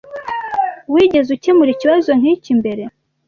[0.93, 2.83] Wigeze ukemura ikibazo nkiki mbere?